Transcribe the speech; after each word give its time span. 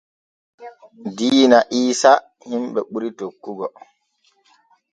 Diina 1.15 1.57
iisa 1.79 2.11
himɓe 2.47 2.79
ɓuri 2.91 3.09
tokkugo. 3.19 3.67